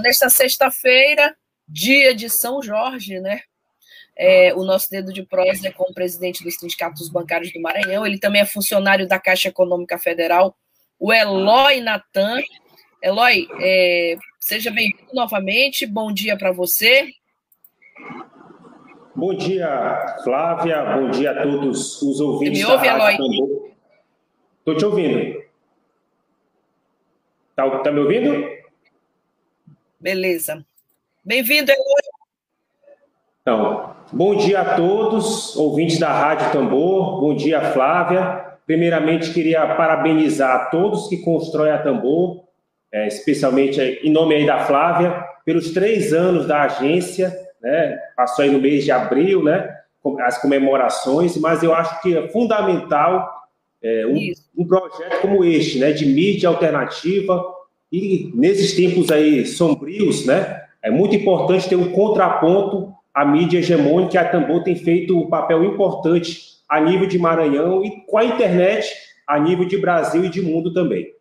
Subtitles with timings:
[0.00, 3.40] Nesta sexta-feira, dia de São Jorge, né?
[4.16, 7.60] É, o nosso dedo de prosa é com o presidente do Sindicato dos Bancários do
[7.60, 8.04] Maranhão.
[8.04, 10.56] Ele também é funcionário da Caixa Econômica Federal,
[10.98, 12.40] o Eloy Natan.
[13.00, 15.86] Eloy, é, seja bem-vindo novamente.
[15.86, 17.08] Bom dia para você.
[19.14, 20.84] Bom dia, Flávia.
[20.96, 22.60] Bom dia a todos os ouvintes.
[22.60, 23.16] Você me ouve, Eloy?
[24.58, 25.44] Estou te ouvindo.
[27.50, 28.57] Está tá me ouvindo?
[30.00, 30.64] Beleza.
[31.24, 31.84] Bem-vindo, Eloy.
[33.42, 37.20] Então, bom dia a todos, ouvintes da Rádio Tambor.
[37.20, 38.46] Bom dia, Flávia.
[38.64, 42.44] Primeiramente, queria parabenizar a todos que constroem a Tambor,
[42.92, 47.98] é, especialmente em nome aí da Flávia, pelos três anos da agência, né?
[48.16, 49.74] Passou aí no mês de abril, né?
[50.20, 53.28] As comemorações, mas eu acho que é fundamental
[53.82, 54.32] é, um,
[54.62, 55.90] um projeto como este, né?
[55.90, 57.42] De mídia alternativa,
[57.90, 64.10] e nesses tempos aí sombrios, né, é muito importante ter um contraponto à mídia hegemônica,
[64.10, 68.24] que a Tambor tem feito um papel importante a nível de Maranhão e com a
[68.24, 68.92] internet
[69.26, 71.12] a nível de Brasil e de mundo também.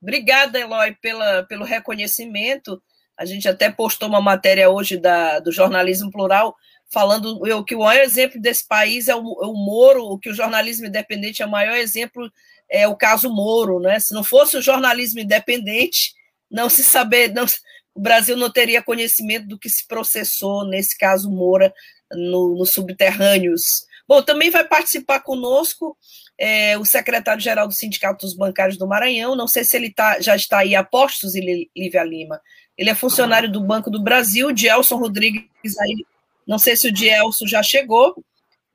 [0.00, 2.80] Obrigada, Eloy, pela, pelo reconhecimento.
[3.16, 6.54] A gente até postou uma matéria hoje da, do jornalismo plural
[6.92, 10.34] falando eu, que o maior exemplo desse país é o, é o Moro, que o
[10.34, 12.30] jornalismo independente é o maior exemplo
[12.70, 13.98] é o caso Moro, né?
[14.00, 16.14] Se não fosse o jornalismo independente,
[16.50, 17.46] não se saber, não,
[17.94, 21.72] o Brasil não teria conhecimento do que se processou nesse caso Moura
[22.10, 23.86] no, no subterrâneos.
[24.06, 25.96] Bom, também vai participar conosco
[26.38, 29.36] é, o secretário-geral do Sindicato dos Bancários do Maranhão.
[29.36, 32.40] Não sei se ele tá, já está aí a postos, Lívia Lima.
[32.76, 36.04] Ele é funcionário do Banco do Brasil, Dielson Rodrigues aí.
[36.46, 38.22] Não sei se o Dielson já chegou.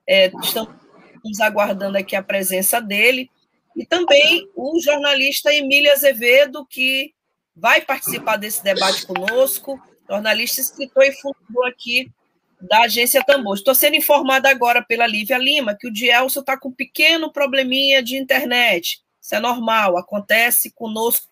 [0.08, 3.30] É, estamos aguardando aqui a presença dele
[3.80, 7.14] e também o jornalista Emília Azevedo, que
[7.56, 12.12] vai participar desse debate conosco, jornalista, escritor e fundador aqui
[12.60, 13.56] da agência Tambor.
[13.56, 18.04] Estou sendo informada agora pela Lívia Lima que o Dielso está com um pequeno probleminha
[18.04, 19.02] de internet.
[19.22, 21.30] Isso é normal, acontece conosco,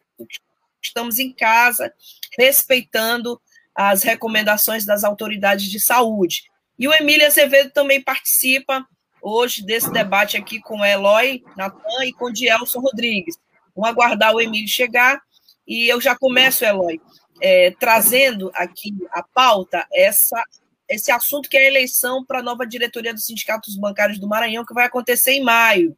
[0.82, 1.94] estamos em casa,
[2.40, 3.42] respeitando
[3.76, 6.44] as recomendações das autoridades de saúde.
[6.80, 8.88] E o Emília Azevedo também participa
[9.22, 13.38] hoje desse debate aqui com Eloy Natan e com Dielson Rodrigues.
[13.76, 15.22] Vamos aguardar o Emílio chegar
[15.68, 17.02] e eu já começo, Eloy,
[17.42, 20.42] é, trazendo aqui a pauta essa,
[20.90, 24.66] esse assunto que é a eleição para a nova diretoria dos sindicatos bancários do Maranhão,
[24.66, 25.96] que vai acontecer em maio.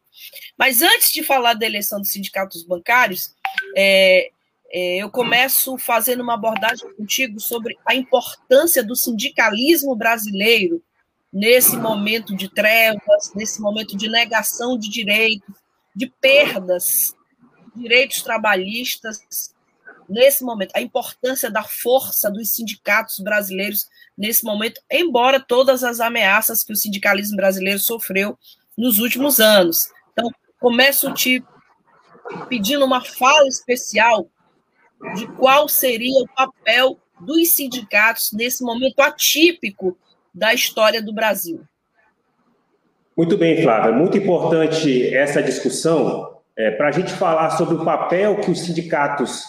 [0.58, 3.34] Mas antes de falar da eleição dos sindicatos bancários,
[3.78, 4.32] é,
[4.72, 10.84] é, eu começo fazendo uma abordagem contigo sobre a importância do sindicalismo brasileiro
[11.32, 15.56] nesse momento de trevas, nesse momento de negação de direitos,
[15.96, 17.16] de perdas,
[17.76, 19.20] direitos trabalhistas,
[20.08, 23.88] nesse momento, a importância da força dos sindicatos brasileiros
[24.18, 28.38] nesse momento, embora todas as ameaças que o sindicalismo brasileiro sofreu
[28.78, 29.78] nos últimos anos.
[30.12, 31.44] Então, começo te
[32.48, 34.30] pedindo uma fala especial
[35.16, 39.98] de qual seria o papel dos sindicatos nesse momento atípico
[40.34, 41.62] da história do Brasil.
[43.16, 43.92] Muito bem, Flávia.
[43.92, 49.44] Muito importante essa discussão é, para a gente falar sobre o papel que os sindicatos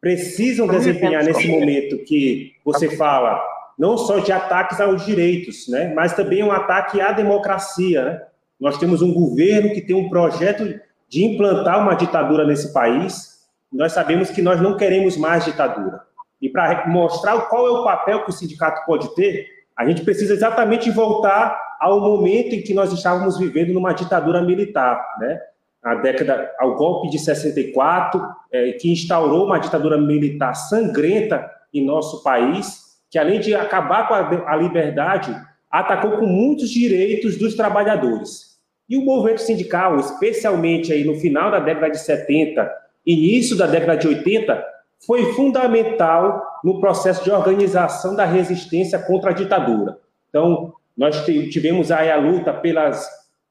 [0.00, 3.38] precisam desempenhar nesse momento que você fala
[3.78, 8.04] não só de ataques aos direitos, né, mas também um ataque à democracia.
[8.04, 8.22] Né?
[8.60, 13.40] Nós temos um governo que tem um projeto de implantar uma ditadura nesse país.
[13.72, 16.02] Nós sabemos que nós não queremos mais ditadura.
[16.42, 19.46] E para mostrar qual é o papel que o sindicato pode ter,
[19.80, 25.02] a gente precisa exatamente voltar ao momento em que nós estávamos vivendo numa ditadura militar,
[25.18, 25.40] né?
[25.82, 28.22] A década, ao golpe de 64,
[28.52, 34.12] é, que instaurou uma ditadura militar sangrenta em nosso país, que além de acabar com
[34.12, 35.34] a, a liberdade,
[35.70, 38.58] atacou com muitos direitos dos trabalhadores.
[38.86, 42.70] E o movimento sindical, especialmente aí no final da década de 70,
[43.06, 44.62] início da década de 80,
[45.06, 49.98] foi fundamental no processo de organização da resistência contra a ditadura.
[50.28, 53.08] Então, nós tivemos aí a luta pelas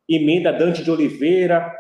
[0.08, 1.72] emendas Dante de Oliveira,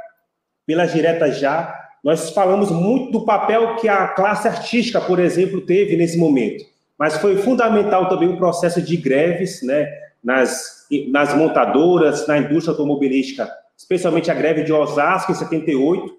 [0.65, 5.97] pelas diretas já, nós falamos muito do papel que a classe artística, por exemplo, teve
[5.97, 6.63] nesse momento,
[6.97, 9.87] mas foi fundamental também o processo de greves, né,
[10.23, 16.17] nas, nas montadoras, na indústria automobilística, especialmente a greve de Osasco em 78.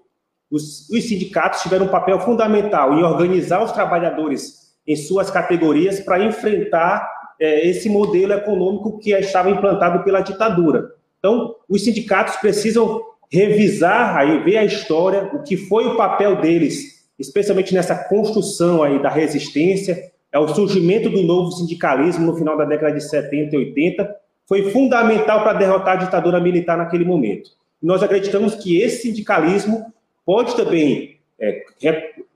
[0.51, 6.23] Os, os sindicatos tiveram um papel fundamental em organizar os trabalhadores em suas categorias para
[6.23, 7.09] enfrentar
[7.39, 10.91] é, esse modelo econômico que estava implantado pela ditadura.
[11.17, 13.01] Então, os sindicatos precisam
[13.31, 19.01] revisar aí, ver a história, o que foi o papel deles, especialmente nessa construção aí
[19.01, 23.59] da resistência, é o surgimento do novo sindicalismo no final da década de 70 e
[23.59, 24.15] 80,
[24.47, 27.51] foi fundamental para derrotar a ditadura militar naquele momento.
[27.81, 29.85] Nós acreditamos que esse sindicalismo
[30.31, 31.61] pode também é,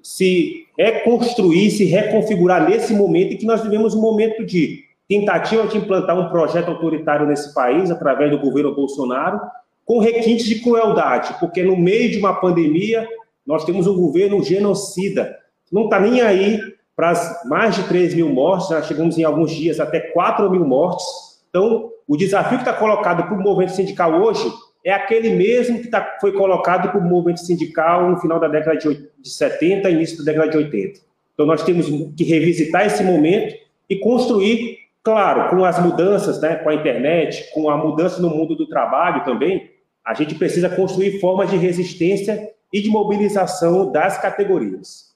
[0.03, 5.77] se reconstruir, se reconfigurar nesse momento em que nós vivemos um momento de tentativa de
[5.77, 9.39] implantar um projeto autoritário nesse país através do governo Bolsonaro,
[9.85, 13.07] com requintes de crueldade, porque no meio de uma pandemia
[13.47, 15.33] nós temos um governo genocida,
[15.71, 16.59] não está nem aí
[16.97, 17.13] para
[17.45, 21.05] mais de 3 mil mortes, nós chegamos em alguns dias até 4 mil mortes.
[21.49, 24.51] Então, o desafio que está colocado para o movimento sindical hoje
[24.85, 29.09] é aquele mesmo que tá, foi colocado o movimento sindical no final da década de,
[29.19, 30.99] de 70 início da década de 80.
[31.33, 33.55] Então, nós temos que revisitar esse momento
[33.89, 38.55] e construir, claro, com as mudanças, né, com a internet, com a mudança no mundo
[38.55, 39.71] do trabalho também,
[40.05, 45.15] a gente precisa construir formas de resistência e de mobilização das categorias.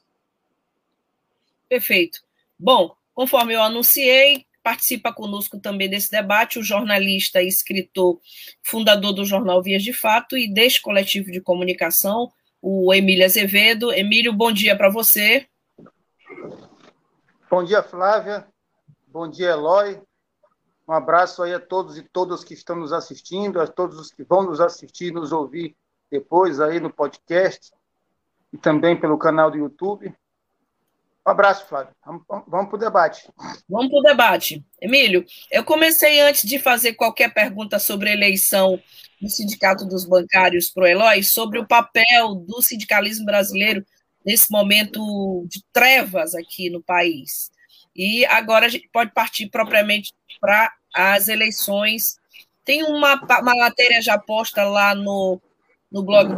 [1.69, 2.21] Perfeito.
[2.57, 8.19] Bom, conforme eu anunciei, participa conosco também desse debate o jornalista e escritor,
[8.61, 12.31] fundador do jornal Vias de Fato e deste coletivo de comunicação,
[12.61, 13.91] o Emílio Azevedo.
[13.91, 15.47] Emílio, bom dia para você.
[17.49, 18.45] Bom dia, Flávia.
[19.07, 19.99] Bom dia, Eloy.
[20.87, 24.23] Um abraço aí a todos e todas que estão nos assistindo, a todos os que
[24.23, 25.75] vão nos assistir, nos ouvir
[26.11, 27.71] depois aí no podcast
[28.53, 30.13] e também pelo canal do YouTube.
[31.29, 31.93] Um abraço, Flávio.
[32.03, 33.29] Vamos, vamos para o debate.
[33.69, 34.65] Vamos para o debate.
[34.81, 38.81] Emílio, eu comecei antes de fazer qualquer pergunta sobre eleição
[39.21, 43.85] do Sindicato dos Bancários para o Eloy, sobre o papel do sindicalismo brasileiro
[44.25, 47.51] nesse momento de trevas aqui no país.
[47.95, 50.11] E agora a gente pode partir propriamente
[50.41, 52.15] para as eleições.
[52.65, 55.39] Tem uma, uma matéria já posta lá no,
[55.91, 56.35] no blog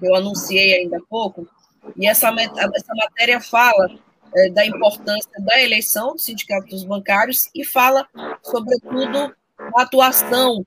[0.00, 1.48] que eu anunciei ainda há pouco,
[1.96, 3.88] e essa, essa matéria fala
[4.34, 8.06] é, da importância da eleição do Sindicato dos Bancários e fala,
[8.42, 10.64] sobretudo, da atuação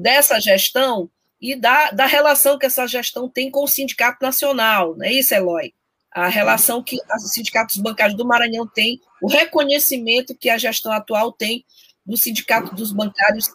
[0.00, 1.10] dessa gestão
[1.40, 5.34] e da, da relação que essa gestão tem com o Sindicato Nacional, não é isso,
[5.34, 5.74] Eloy?
[6.10, 11.32] A relação que os sindicatos bancários do Maranhão têm, o reconhecimento que a gestão atual
[11.32, 11.64] tem
[12.04, 13.50] do Sindicato dos Bancários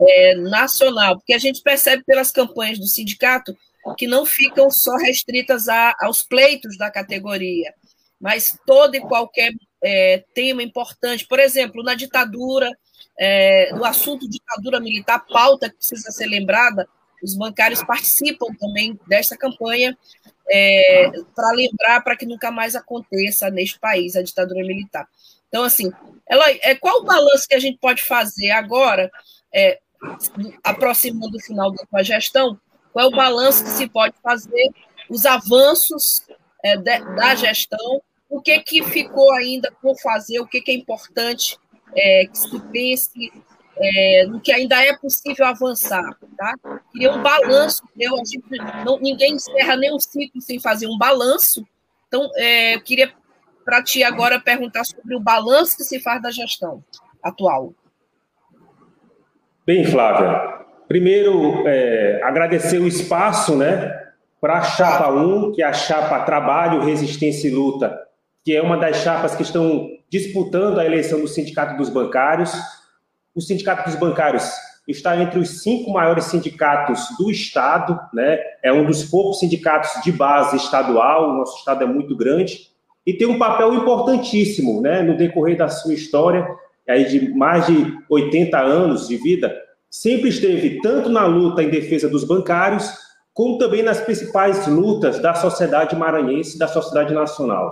[0.00, 3.56] é, Nacional, porque a gente percebe pelas campanhas do sindicato
[3.96, 7.74] que não ficam só restritas a, aos pleitos da categoria,
[8.20, 9.52] mas todo e qualquer
[9.82, 12.70] é, tema importante, por exemplo, na ditadura,
[13.18, 16.88] é, no assunto ditadura militar, pauta que precisa ser lembrada,
[17.22, 19.96] os bancários participam também dessa campanha
[20.50, 25.06] é, para lembrar para que nunca mais aconteça neste país a ditadura militar.
[25.48, 25.92] Então, assim,
[26.28, 29.10] ela, é, qual o balanço que a gente pode fazer agora,
[29.54, 29.78] é,
[30.64, 32.58] aproximando o final da sua gestão,
[32.92, 34.70] qual é o balanço que se pode fazer,
[35.08, 36.22] os avanços
[36.62, 40.74] é, de, da gestão, o que, que ficou ainda por fazer, o que, que é
[40.74, 41.58] importante
[41.94, 43.32] é, que se pense
[43.76, 46.16] é, no que ainda é possível avançar.
[46.36, 46.54] Tá?
[46.92, 48.44] Queria um balanço, eu, a gente,
[48.84, 51.66] não, ninguém encerra nenhum ciclo sem fazer um balanço,
[52.08, 53.12] então é, eu queria
[53.64, 56.82] para ti agora perguntar sobre o balanço que se faz da gestão
[57.22, 57.72] atual.
[59.64, 63.98] Bem, Flávia, primeiro é, agradecer o espaço né,
[64.38, 67.98] para a Chapa 1, que é a Chapa Trabalho, Resistência e Luta,
[68.44, 72.52] que é uma das chapas que estão disputando a eleição do Sindicato dos Bancários
[73.34, 74.52] o Sindicato dos Bancários
[74.86, 78.38] está entre os cinco maiores sindicatos do Estado, né?
[78.62, 82.68] é um dos poucos sindicatos de base estadual, o nosso Estado é muito grande,
[83.06, 85.00] e tem um papel importantíssimo né?
[85.02, 86.46] no decorrer da sua história,
[86.86, 89.61] aí de mais de 80 anos de vida,
[89.92, 92.90] sempre esteve tanto na luta em defesa dos bancários,
[93.34, 97.68] como também nas principais lutas da sociedade maranhense, da sociedade nacional.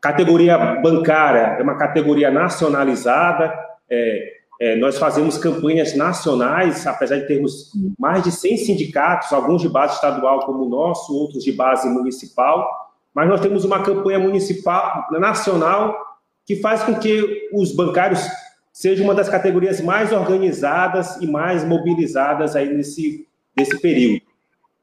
[0.00, 3.52] Categoria bancária é uma categoria nacionalizada,
[3.90, 9.68] é, é, nós fazemos campanhas nacionais, apesar de termos mais de 100 sindicatos, alguns de
[9.68, 12.66] base estadual como o nosso, outros de base municipal,
[13.14, 15.94] mas nós temos uma campanha municipal, nacional,
[16.46, 18.26] que faz com que os bancários
[18.78, 24.22] sejam uma das categorias mais organizadas e mais mobilizadas aí nesse, nesse período.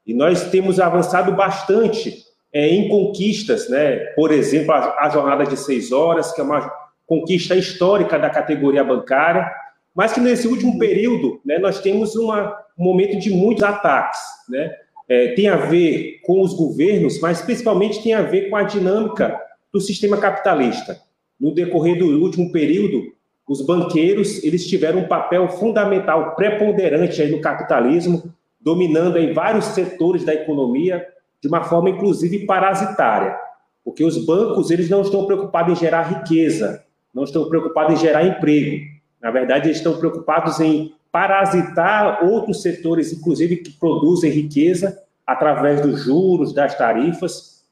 [0.06, 2.14] E nós temos avançado bastante
[2.52, 3.96] é, em conquistas, né?
[4.14, 6.70] por exemplo, a, a jornada de seis horas, que é uma
[7.08, 9.50] conquista histórica da categoria bancária,
[9.96, 14.20] mas que nesse último período né, nós temos uma, um momento de muitos ataques.
[14.50, 14.76] Né?
[15.08, 19.40] É, tem a ver com os governos, mas principalmente tem a ver com a dinâmica
[19.72, 21.00] do sistema capitalista.
[21.40, 23.15] No decorrer do último período,
[23.48, 30.24] os banqueiros eles tiveram um papel fundamental, preponderante aí no capitalismo, dominando em vários setores
[30.24, 31.06] da economia
[31.40, 33.38] de uma forma inclusive parasitária,
[33.84, 36.84] porque os bancos eles não estão preocupados em gerar riqueza,
[37.14, 38.84] não estão preocupados em gerar emprego.
[39.22, 46.04] Na verdade, eles estão preocupados em parasitar outros setores, inclusive que produzem riqueza através dos
[46.04, 47.64] juros, das tarifas.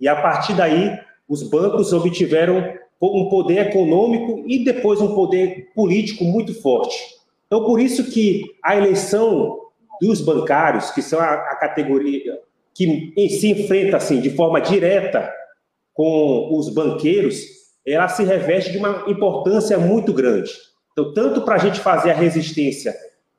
[0.00, 0.98] E a partir daí,
[1.28, 6.96] os bancos obtiveram um poder econômico e depois um poder político muito forte.
[7.46, 9.58] Então, por isso que a eleição
[10.00, 12.38] dos bancários, que são a, a categoria
[12.74, 15.30] que se enfrenta assim de forma direta
[15.92, 17.40] com os banqueiros,
[17.86, 20.50] ela se reveste de uma importância muito grande.
[20.92, 22.94] Então, tanto para a gente fazer a resistência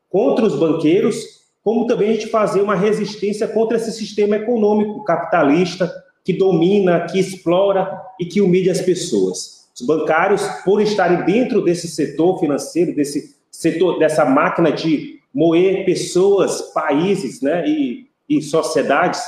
[0.09, 1.15] contra os banqueiros,
[1.63, 5.91] como também a gente fazer uma resistência contra esse sistema econômico capitalista
[6.23, 9.69] que domina, que explora e que humilha as pessoas.
[9.73, 16.61] Os bancários, por estarem dentro desse setor financeiro, desse setor, dessa máquina de moer pessoas,
[16.73, 19.21] países né, e, e sociedades,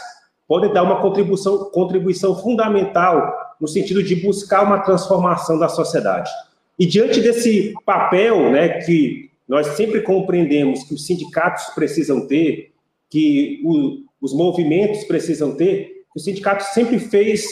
[0.48, 6.30] podem dar uma contribuição, contribuição fundamental no sentido de buscar uma transformação da sociedade.
[6.78, 12.72] E diante desse papel né, que nós sempre compreendemos que os sindicatos precisam ter,
[13.10, 17.46] que o, os movimentos precisam ter, o sindicato sempre fez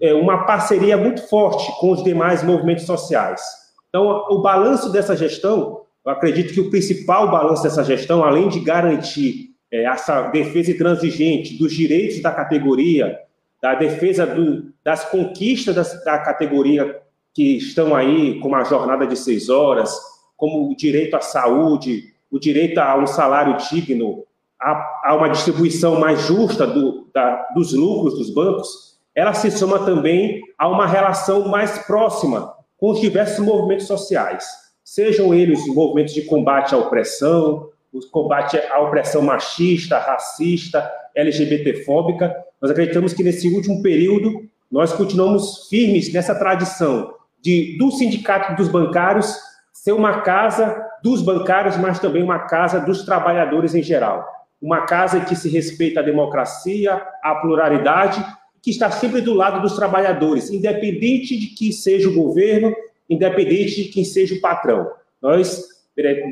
[0.00, 3.40] é, uma parceria muito forte com os demais movimentos sociais.
[3.88, 8.60] Então, o balanço dessa gestão, eu acredito que o principal balanço dessa gestão, além de
[8.60, 13.18] garantir é, essa defesa intransigente dos direitos da categoria,
[13.60, 17.00] da defesa do, das conquistas da, da categoria
[17.34, 19.96] que estão aí, como a jornada de seis horas,
[20.36, 24.24] como o direito à saúde, o direito a um salário digno,
[24.62, 30.40] a, uma distribuição mais justa do, da, dos lucros dos bancos, ela se soma também
[30.56, 34.44] a uma relação mais próxima com os diversos movimentos sociais,
[34.84, 42.34] sejam eles os movimentos de combate à opressão, o combate à opressão machista, racista, LGBTfóbica.
[42.60, 48.68] Nós acreditamos que nesse último período nós continuamos firmes nessa tradição de do sindicato dos
[48.68, 49.36] bancários
[49.72, 54.26] ser uma casa dos bancários, mas também uma casa dos trabalhadores em geral.
[54.62, 58.24] Uma casa que se respeita a democracia, a pluralidade,
[58.62, 62.72] que está sempre do lado dos trabalhadores, independente de quem seja o governo,
[63.10, 64.88] independente de quem seja o patrão.
[65.20, 65.66] Nós,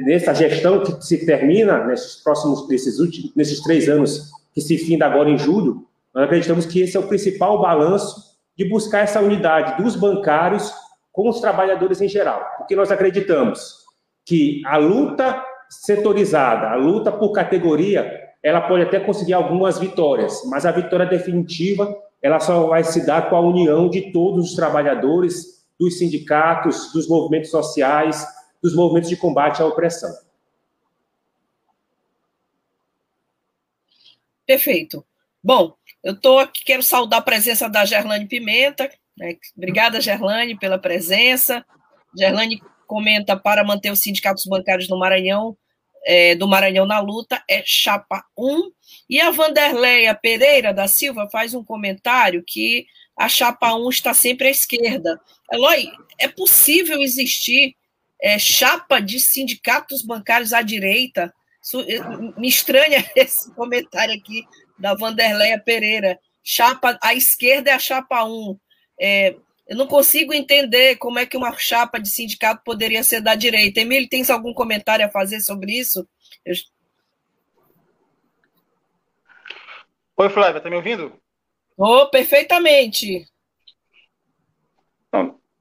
[0.05, 5.07] nessa gestão que se termina nesses próximos, nesses últimos, nesses três anos que se finda
[5.07, 5.85] agora em julho,
[6.15, 10.73] nós acreditamos que esse é o principal balanço de buscar essa unidade dos bancários
[11.13, 13.81] com os trabalhadores em geral, porque nós acreditamos
[14.25, 20.67] que a luta setorizada, a luta por categoria, ela pode até conseguir algumas vitórias, mas
[20.67, 25.65] a vitória definitiva ela só vai se dar com a união de todos os trabalhadores,
[25.79, 28.27] dos sindicatos, dos movimentos sociais,
[28.63, 30.15] dos movimentos de combate à opressão.
[34.47, 35.03] Perfeito.
[35.43, 35.75] Bom,
[36.05, 38.91] eu estou aqui, quero saudar a presença da Gerlane Pimenta.
[39.17, 39.37] Né?
[39.57, 41.65] Obrigada, Gerlane, pela presença.
[42.15, 42.61] Gerlane
[42.91, 45.57] comenta para manter os sindicatos bancários no Maranhão,
[46.05, 48.73] é, do Maranhão na luta, é chapa 1.
[49.09, 54.49] E a Vanderleia Pereira da Silva faz um comentário que a chapa 1 está sempre
[54.49, 55.21] à esquerda.
[55.53, 57.77] Eloy, é possível existir
[58.21, 61.33] é, chapa de sindicatos bancários à direita?
[61.63, 64.43] Isso, é, me estranha esse comentário aqui
[64.77, 66.19] da Vanderleia Pereira.
[66.43, 68.59] Chapa à esquerda é a chapa 1.
[69.01, 69.37] É,
[69.71, 73.79] eu não consigo entender como é que uma chapa de sindicato poderia ser da direita.
[73.79, 76.09] Emílio, tens algum comentário a fazer sobre isso?
[76.45, 76.55] Eu...
[80.17, 81.17] Oi, Flávia, está me ouvindo?
[81.79, 83.25] Oh, perfeitamente.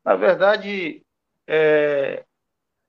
[0.04, 1.06] Na verdade,
[1.48, 2.26] é,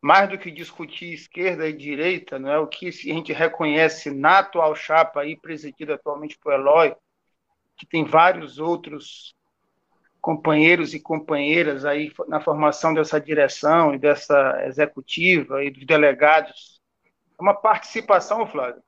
[0.00, 4.38] mais do que discutir esquerda e direita, não é o que a gente reconhece na
[4.38, 6.96] atual chapa aí presidida atualmente por Eloy,
[7.76, 9.34] que tem vários outros
[10.20, 16.80] companheiros e companheiras aí na formação dessa direção e dessa executiva e dos delegados.
[17.38, 18.82] É uma participação, Flávio.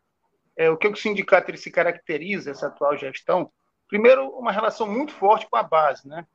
[0.56, 3.50] É, o que o sindicato ele se caracteriza, essa atual gestão?
[3.88, 6.26] Primeiro, uma relação muito forte com a base, né?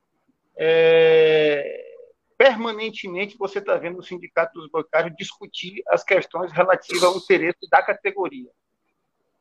[0.55, 1.87] É,
[2.37, 7.81] permanentemente você está vendo o Sindicato dos Bancários discutir as questões relativas ao interesse da
[7.83, 8.49] categoria.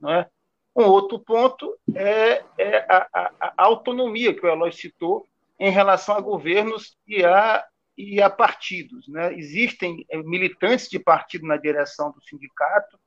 [0.00, 0.28] Não é?
[0.74, 5.26] Um outro ponto é, é a, a, a, autonomia que o Eloy citou
[5.58, 7.64] em relação a governos e a,
[7.96, 9.08] e a partidos.
[9.08, 9.34] Né?
[9.34, 12.98] Existem é, militantes de partido na direção do sindicato,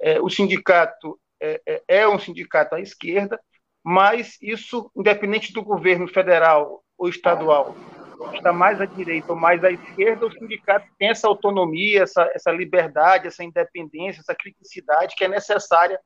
[0.00, 3.40] é, o sindicato é, é, é um sindicato à esquerda,
[3.82, 7.74] mas isso, independente do governo federal ou estadual,
[8.34, 12.50] está mais à direita ou mais à esquerda, o sindicato tem essa autonomia, essa, essa
[12.50, 15.98] liberdade, essa independência, essa criticidade que é necessária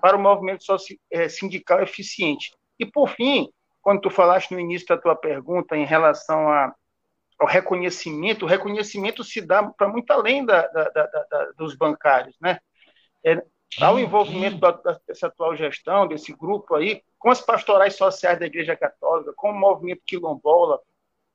[0.00, 0.64] para o movimento
[1.10, 2.50] é, sindical eficiente.
[2.78, 3.48] E, por fim,
[3.82, 6.74] quando tu falaste no início da tua pergunta em relação a,
[7.38, 12.58] ao reconhecimento, o reconhecimento se dá para muito além da, da, da, dos bancários, né?
[13.24, 13.42] É,
[13.80, 14.58] há o envolvimento
[15.06, 19.58] dessa atual gestão, desse grupo aí, com as pastorais sociais da Igreja Católica, com o
[19.58, 20.80] movimento quilombola.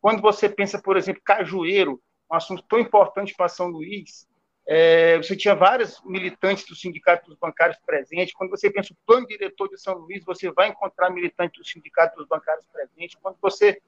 [0.02, 4.28] Quando você pensa, por exemplo, Cajueiro, um assunto tão importante para São Luís,
[4.66, 8.34] é, você tinha vários militantes do Sindicato dos Bancários presentes.
[8.34, 12.16] Quando você pensa o plano diretor de São Luís, você vai encontrar militantes do Sindicato
[12.16, 13.18] dos Bancários presentes.
[13.22, 13.82] Quando você,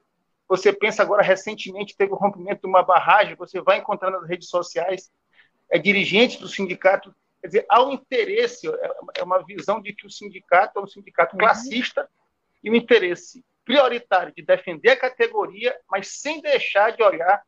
[0.46, 4.48] você pensa agora, recentemente, teve o rompimento de uma barragem, você vai encontrar nas redes
[4.48, 5.10] sociais
[5.70, 7.14] é, dirigentes do sindicato.
[7.40, 10.86] Quer dizer, há um interesse, é, é uma visão de que o sindicato é um
[10.86, 11.40] sindicato uhum.
[11.40, 12.08] classista
[12.62, 17.42] e um interesse prioritário de defender a categoria, mas sem deixar de olhar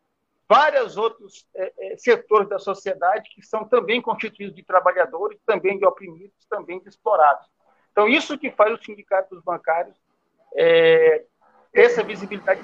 [0.48, 5.84] vários outros é, é, setores da sociedade que são também constituídos de trabalhadores, também de
[5.84, 7.46] oprimidos, também de explorados.
[7.92, 9.94] Então, isso que faz o Sindicato dos Bancários
[10.56, 11.24] é,
[11.72, 12.62] ter essa visibilidade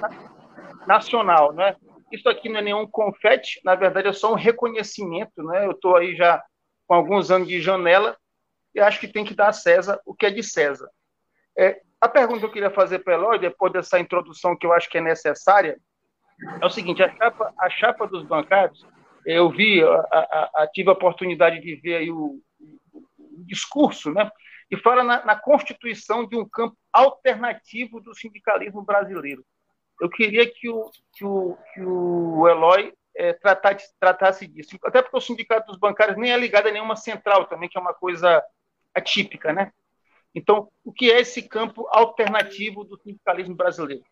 [0.87, 1.53] nacional.
[1.53, 1.75] Né?
[2.11, 5.43] Isso aqui não é nenhum confete, na verdade é só um reconhecimento.
[5.43, 5.65] Né?
[5.65, 6.43] Eu estou aí já
[6.87, 8.17] com alguns anos de janela
[8.73, 10.89] e acho que tem que dar a César o que é de César.
[11.57, 14.73] É, a pergunta que eu queria fazer para o Eloy, depois dessa introdução que eu
[14.73, 15.79] acho que é necessária,
[16.61, 18.85] é o seguinte: a chapa, a chapa dos bancários,
[19.25, 24.29] eu vi, a, a, a, tive a oportunidade de ver aí o, o discurso, né?
[24.69, 29.45] E fala na, na, constituição de um campo alternativo do sindicalismo brasileiro.
[30.01, 34.77] Eu queria que o, que o, que o Eloy é, tratasse, tratasse disso.
[34.83, 37.81] Até porque o sindicato dos bancários nem é ligado a nenhuma central também, que é
[37.81, 38.43] uma coisa
[38.93, 39.71] atípica, né?
[40.33, 44.03] Então, o que é esse campo alternativo do sindicalismo brasileiro?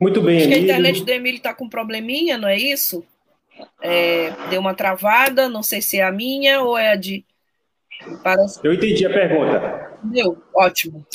[0.00, 3.04] Muito bem, Acho que a internet do Emílio está com um probleminha, não é isso?
[3.82, 7.24] É, deu uma travada, não sei se é a minha ou é a de.
[8.22, 8.60] Parece...
[8.62, 9.90] Eu entendi a pergunta.
[10.02, 11.06] Deu, ótimo.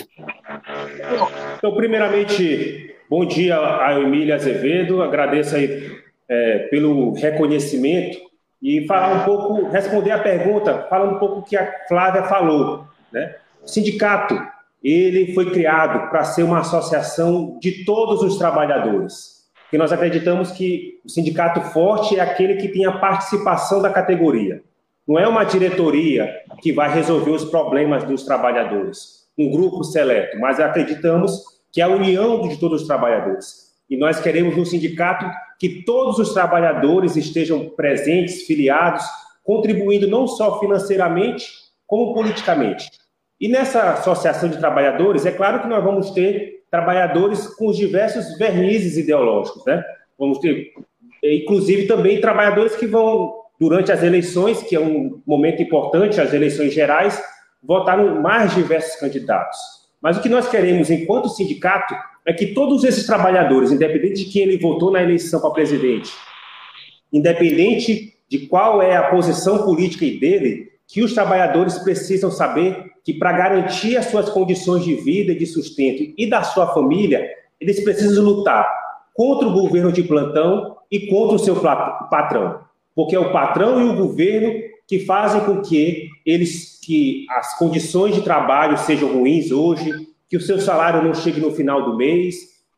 [1.57, 8.17] Então, primeiramente, bom dia ao Emílio Azevedo, agradeço aí é, pelo reconhecimento
[8.61, 12.85] e falar um pouco, responder a pergunta, falando um pouco o que a Flávia falou.
[13.11, 13.35] Né?
[13.61, 14.35] O sindicato
[14.83, 19.41] ele foi criado para ser uma associação de todos os trabalhadores.
[19.71, 24.63] E nós acreditamos que o sindicato forte é aquele que tem a participação da categoria.
[25.07, 26.29] Não é uma diretoria
[26.61, 31.89] que vai resolver os problemas dos trabalhadores, um grupo seleto, mas acreditamos que é a
[31.89, 33.71] união de todos os trabalhadores.
[33.89, 35.25] E nós queremos um sindicato
[35.59, 39.03] que todos os trabalhadores estejam presentes, filiados,
[39.43, 41.45] contribuindo não só financeiramente,
[41.85, 42.89] como politicamente.
[43.41, 48.37] E nessa associação de trabalhadores, é claro que nós vamos ter trabalhadores com os diversos
[48.37, 49.83] vernizes ideológicos, né?
[50.17, 50.71] Vamos ter,
[51.23, 56.71] inclusive, também trabalhadores que vão, durante as eleições, que é um momento importante, as eleições
[56.71, 57.19] gerais,
[57.63, 59.57] votar no mais diversos candidatos.
[59.99, 64.43] Mas o que nós queremos, enquanto sindicato, é que todos esses trabalhadores, independente de quem
[64.43, 66.13] ele votou na eleição para presidente,
[67.11, 73.31] independente de qual é a posição política dele, que os trabalhadores precisam saber que para
[73.31, 77.27] garantir as suas condições de vida de sustento e da sua família,
[77.59, 78.69] eles precisam lutar
[79.13, 82.59] contra o governo de plantão e contra o seu patrão,
[82.95, 84.53] porque é o patrão e o governo
[84.87, 89.91] que fazem com que eles que as condições de trabalho sejam ruins hoje,
[90.27, 92.35] que o seu salário não chegue no final do mês,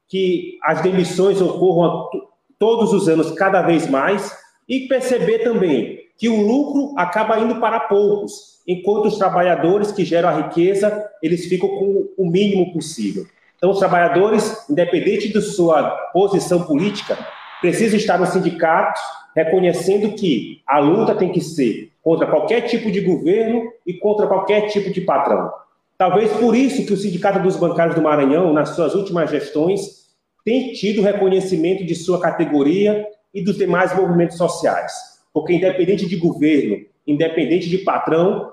[0.07, 2.09] que as demissões ocorram
[2.59, 4.35] todos os anos cada vez mais
[4.67, 10.29] e perceber também que o lucro acaba indo para poucos, enquanto os trabalhadores que geram
[10.29, 13.25] a riqueza, eles ficam com o mínimo possível.
[13.57, 17.17] Então, os trabalhadores, independente de sua posição política,
[17.59, 19.01] precisam estar nos sindicatos,
[19.35, 24.69] reconhecendo que a luta tem que ser contra qualquer tipo de governo e contra qualquer
[24.69, 25.51] tipo de patrão.
[25.97, 30.05] Talvez por isso que o Sindicato dos Bancários do Maranhão, nas suas últimas gestões,
[30.45, 35.12] tem tido reconhecimento de sua categoria e dos demais movimentos sociais.
[35.33, 38.51] Porque, independente de governo, independente de patrão,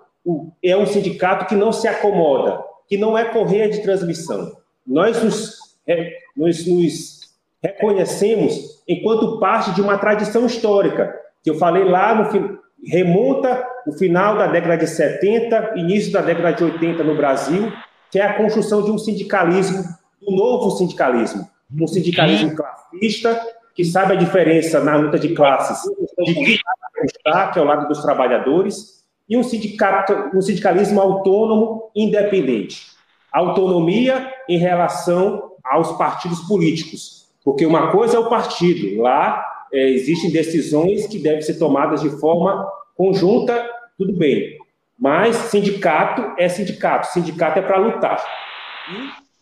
[0.63, 4.57] é um sindicato que não se acomoda, que não é correia de transmissão.
[4.87, 7.21] Nós nos, é, nós nos
[7.63, 14.37] reconhecemos enquanto parte de uma tradição histórica, que eu falei lá no, remonta o final
[14.37, 17.73] da década de 70, início da década de 80 no Brasil,
[18.11, 19.85] que é a construção de um sindicalismo,
[20.27, 21.49] um novo sindicalismo,
[21.81, 23.41] um sindicalismo classista,
[23.81, 25.81] que sabe a diferença na luta de classes
[26.19, 26.59] de quem
[27.03, 32.89] está, que é o lado dos trabalhadores, e um, sindicato, um sindicalismo autônomo independente.
[33.33, 40.31] Autonomia em relação aos partidos políticos, porque uma coisa é o partido, lá é, existem
[40.31, 43.67] decisões que devem ser tomadas de forma conjunta,
[43.97, 44.59] tudo bem.
[44.99, 48.23] Mas sindicato é sindicato, sindicato é para lutar.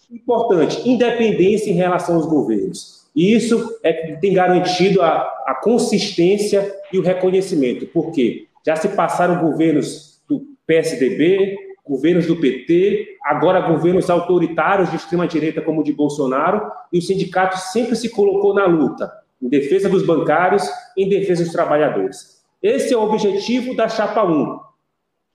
[0.09, 2.98] E, importante, independência em relação aos governos.
[3.14, 5.16] Isso é que tem garantido a,
[5.47, 7.87] a consistência e o reconhecimento.
[7.87, 8.47] Por quê?
[8.66, 15.81] Já se passaram governos do PSDB, governos do PT, agora governos autoritários de extrema-direita, como
[15.81, 20.68] o de Bolsonaro, e o sindicato sempre se colocou na luta em defesa dos bancários,
[20.97, 22.42] em defesa dos trabalhadores.
[22.62, 24.59] Esse é o objetivo da Chapa 1,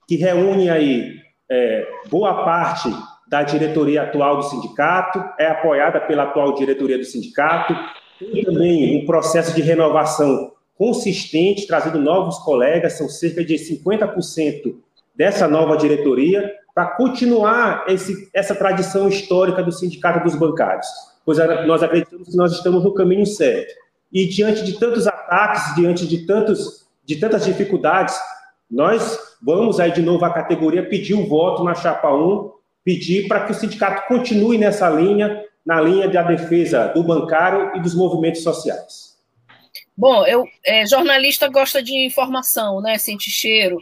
[0.06, 1.16] que reúne aí
[1.50, 2.90] é, boa parte
[3.34, 7.74] da diretoria atual do sindicato, é apoiada pela atual diretoria do sindicato,
[8.16, 14.76] tem também um processo de renovação consistente, trazendo novos colegas, são cerca de 50%
[15.16, 20.86] dessa nova diretoria, para continuar esse, essa tradição histórica do Sindicato dos Bancários,
[21.26, 23.74] pois nós acreditamos que nós estamos no caminho certo.
[24.12, 28.16] E diante de tantos ataques, diante de, tantos, de tantas dificuldades,
[28.70, 32.53] nós vamos aí de novo à categoria pedir o voto na chapa 1,
[32.84, 37.80] pedir para que o sindicato continue nessa linha, na linha da defesa do bancário e
[37.80, 39.14] dos movimentos sociais.
[39.96, 42.98] Bom, eu é, jornalista gosta de informação, né?
[42.98, 43.78] Sente cheiro.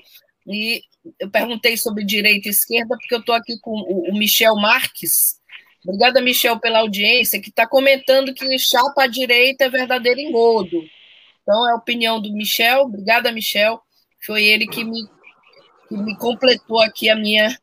[0.46, 0.82] E
[1.18, 5.40] eu perguntei sobre direita e esquerda porque eu estou aqui com o, o Michel Marques,
[5.84, 10.80] Obrigada, Michel, pela audiência, que está comentando que chapa à direita é verdadeiro engodo.
[11.42, 12.82] Então, é a opinião do Michel.
[12.82, 13.80] Obrigada, Michel.
[14.24, 15.02] Foi ele que me,
[15.88, 17.58] que me completou aqui a minha,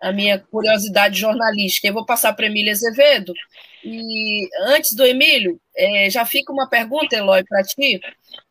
[0.00, 1.88] a minha curiosidade jornalística.
[1.88, 3.32] Eu vou passar para Emília Azevedo.
[3.84, 8.00] E antes do Emílio, é, já fica uma pergunta, Eloy, para ti,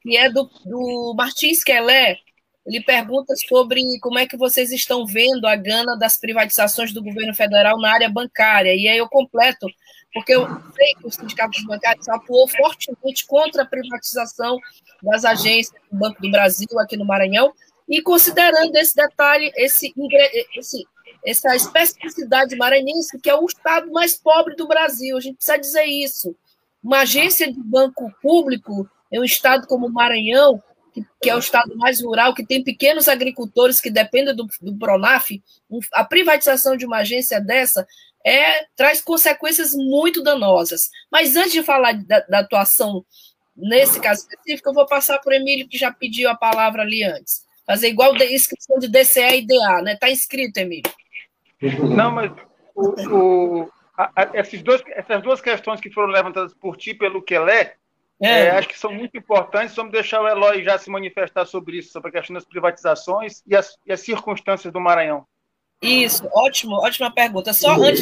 [0.02, 2.18] que é do, do Martins Quelé,
[2.68, 7.34] ele pergunta sobre como é que vocês estão vendo a gana das privatizações do governo
[7.34, 8.76] federal na área bancária.
[8.76, 9.68] E aí eu completo,
[10.14, 14.58] porque eu sei que o Sindicato dos Bancários atuou fortemente contra a privatização
[15.02, 17.54] das agências do Banco do Brasil aqui no Maranhão,
[17.88, 19.94] e considerando esse detalhe, esse,
[20.58, 20.86] esse,
[21.28, 25.84] essa especificidade maranhense, que é o estado mais pobre do Brasil, a gente precisa dizer
[25.84, 26.34] isso.
[26.82, 30.64] Uma agência de banco público em um estado como o Maranhão
[30.94, 34.78] que, que, é o estado mais rural, que tem pequenos agricultores que dependem do, do
[34.78, 35.30] Pronaf,
[35.92, 37.86] a privatização de uma agência dessa
[38.26, 40.90] é, traz consequências muito danosas.
[41.12, 43.06] Mas antes de falar da, da atuação
[43.56, 47.04] nesse caso específico, eu vou passar para o Emílio, que já pediu a palavra ali
[47.04, 47.46] antes.
[47.66, 49.94] Fazer igual de inscrição de DCE e DA, né?
[49.94, 50.90] Está inscrito, Emílio.
[51.62, 52.32] Não, mas
[52.76, 57.22] o, o, a, a, esses dois, essas duas questões que foram levantadas por ti pelo
[57.22, 57.76] Quelé,
[58.20, 58.46] é.
[58.46, 59.76] É, acho que são muito importantes.
[59.76, 63.56] Vamos deixar o Eloy já se manifestar sobre isso, sobre a questão das privatizações e
[63.56, 65.26] as, e as circunstâncias do Maranhão.
[65.82, 67.54] Isso, ótimo, ótima pergunta.
[67.54, 68.02] Só antes,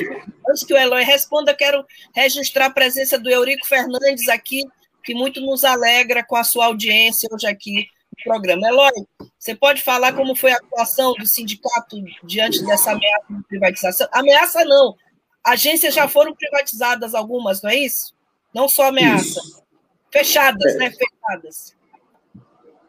[0.50, 4.62] antes que o Eloy responda, quero registrar a presença do Eurico Fernandes aqui,
[5.04, 7.90] que muito nos alegra com a sua audiência hoje aqui
[8.24, 8.68] programa.
[8.68, 8.92] Eloy,
[9.38, 14.08] você pode falar como foi a atuação do sindicato diante dessa ameaça de privatização?
[14.12, 14.96] Ameaça não,
[15.44, 18.14] agências já foram privatizadas algumas, não é isso?
[18.54, 19.40] Não só ameaça.
[19.40, 19.64] Isso.
[20.12, 20.78] Fechadas, é.
[20.78, 20.92] né?
[20.92, 21.76] Fechadas.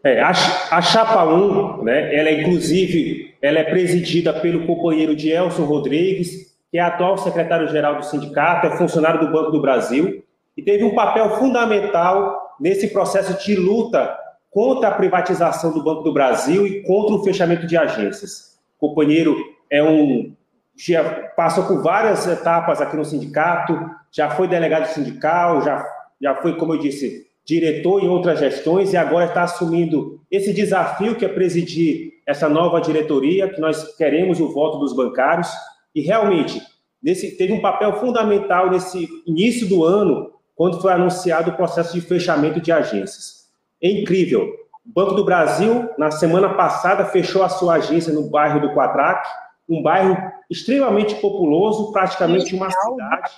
[0.05, 5.31] É, a, a Chapa 1, né, ela é, inclusive, ela é presidida pelo companheiro de
[5.31, 10.23] Elson Rodrigues, que é atual secretário-geral do sindicato, é funcionário do Banco do Brasil,
[10.57, 14.17] e teve um papel fundamental nesse processo de luta
[14.57, 18.59] contra a privatização do Banco do Brasil e contra o fechamento de agências.
[18.81, 19.37] O companheiro
[19.69, 20.33] é um
[20.75, 21.05] já
[21.37, 23.79] passou por várias etapas aqui no sindicato,
[24.11, 25.87] já foi delegado sindical, já
[26.19, 31.17] já foi, como eu disse, diretor em outras gestões e agora está assumindo esse desafio
[31.17, 35.51] que é presidir essa nova diretoria, que nós queremos o voto dos bancários.
[35.95, 36.63] E realmente,
[37.03, 42.01] nesse, teve um papel fundamental nesse início do ano, quando foi anunciado o processo de
[42.01, 43.46] fechamento de agências.
[43.83, 44.49] É incrível.
[44.85, 49.29] O Banco do Brasil, na semana passada, fechou a sua agência no bairro do Quatraque,
[49.69, 50.17] um bairro
[50.49, 53.33] extremamente populoso, praticamente uma cidade,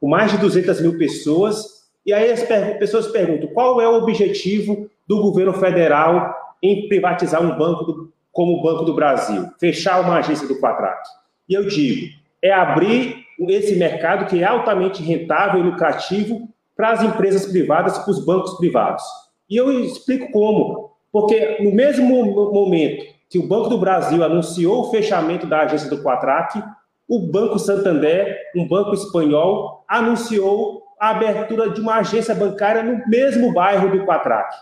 [0.00, 2.42] com mais de 200 mil pessoas, e aí as
[2.78, 8.54] pessoas perguntam qual é o objetivo do governo federal em privatizar um banco do, como
[8.54, 11.08] o Banco do Brasil, fechar uma agência do Quadrato.
[11.48, 12.08] E eu digo,
[12.42, 18.10] é abrir esse mercado que é altamente rentável e lucrativo para as empresas privadas, para
[18.10, 19.02] os bancos privados.
[19.48, 20.92] E eu explico como.
[21.12, 26.02] porque no mesmo momento que o Banco do Brasil anunciou o fechamento da agência do
[26.02, 26.62] Quatrac,
[27.08, 33.52] o Banco Santander, um banco espanhol, anunciou a abertura de uma agência bancária no mesmo
[33.52, 34.54] bairro do Quatrac.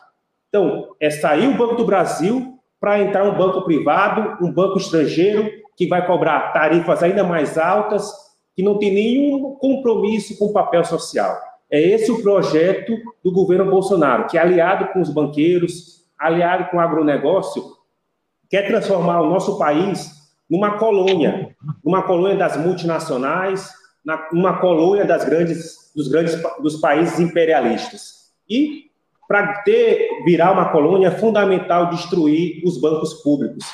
[0.48, 5.48] Então, é sair o Banco do Brasil para entrar um banco privado, um banco estrangeiro,
[5.76, 8.10] que vai cobrar tarifas ainda mais altas,
[8.54, 11.38] que não tem nenhum compromisso com o papel social.
[11.72, 12.92] É esse o projeto
[13.24, 17.64] do governo Bolsonaro, que, aliado com os banqueiros, aliado com o agronegócio,
[18.50, 20.10] quer transformar o nosso país
[20.50, 23.72] numa colônia, numa colônia das multinacionais,
[24.30, 28.30] numa colônia das grandes, dos grandes dos países imperialistas.
[28.46, 28.90] E
[29.26, 29.64] para
[30.26, 33.64] virar uma colônia é fundamental destruir os bancos públicos,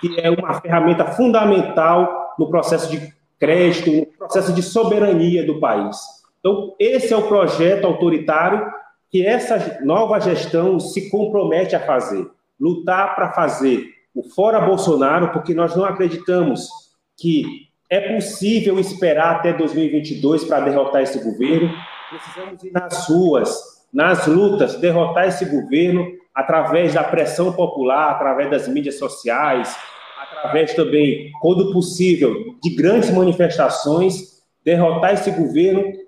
[0.00, 6.23] que é uma ferramenta fundamental no processo de crédito, no processo de soberania do país.
[6.44, 8.70] Então, esse é o projeto autoritário
[9.10, 12.26] que essa nova gestão se compromete a fazer,
[12.60, 16.68] lutar para fazer o fora Bolsonaro, porque nós não acreditamos
[17.16, 21.72] que é possível esperar até 2022 para derrotar esse governo.
[22.10, 23.58] Precisamos ir nas ruas,
[23.90, 29.74] nas lutas, derrotar esse governo através da pressão popular, através das mídias sociais,
[30.20, 36.03] através também, quando possível, de grandes manifestações, derrotar esse governo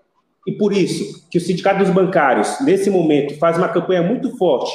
[0.46, 4.70] e por isso que o Sindicato dos Bancários, nesse momento, faz uma campanha muito forte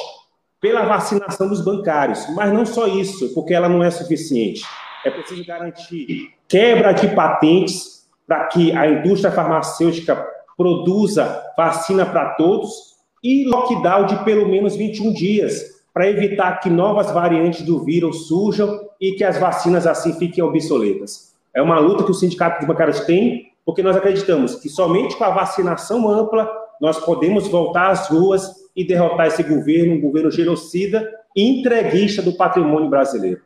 [0.60, 4.62] pela vacinação dos bancários, mas não só isso, porque ela não é suficiente.
[5.04, 10.14] É preciso garantir quebra de patentes para que a indústria farmacêutica
[10.54, 12.92] produza vacina para todos
[13.24, 15.62] e lockdown de pelo menos 21 dias,
[15.94, 21.34] para evitar que novas variantes do vírus surjam e que as vacinas assim fiquem obsoletas.
[21.54, 25.24] É uma luta que o Sindicato dos Bancários tem porque nós acreditamos que somente com
[25.24, 31.08] a vacinação ampla nós podemos voltar às ruas e derrotar esse governo, um governo genocida
[31.36, 33.40] e entreguista do patrimônio brasileiro.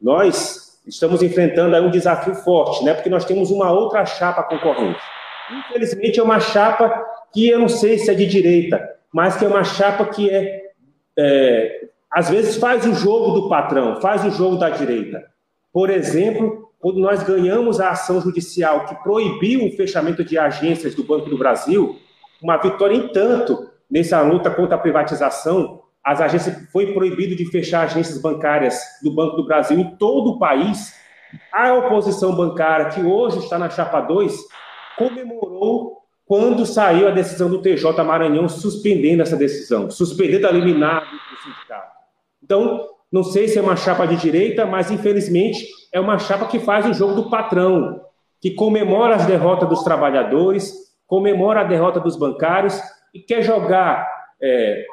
[0.00, 2.94] Nós estamos enfrentando aí um desafio forte, né?
[2.94, 5.00] Porque nós temos uma outra chapa concorrente.
[5.52, 8.80] Infelizmente é uma chapa que eu não sei se é de direita,
[9.12, 10.70] mas que é uma chapa que é,
[11.18, 15.22] é às vezes faz o jogo do patrão, faz o jogo da direita.
[15.72, 21.04] Por exemplo, quando nós ganhamos a ação judicial que proibiu o fechamento de agências do
[21.04, 21.98] Banco do Brasil,
[22.42, 27.82] uma vitória em tanto nessa luta contra a privatização, as agências foi proibido de fechar
[27.82, 30.98] agências bancárias do Banco do Brasil em todo o país.
[31.52, 34.34] A oposição bancária, que hoje está na chapa 2,
[34.96, 41.42] comemorou quando saiu a decisão do TJ Maranhão suspendendo essa decisão, suspendendo a liminar do
[41.42, 41.92] sindicato.
[42.42, 46.60] Então, não sei se é uma chapa de direita, mas infelizmente é uma chapa que
[46.60, 48.00] faz o jogo do patrão,
[48.40, 50.72] que comemora as derrotas dos trabalhadores,
[51.06, 52.80] comemora a derrota dos bancários
[53.12, 54.08] e quer jogar
[54.40, 54.84] é,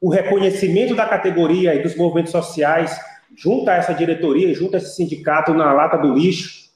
[0.00, 3.00] o reconhecimento da categoria e dos movimentos sociais
[3.36, 6.68] junto a essa diretoria, junto a esse sindicato na lata do lixo,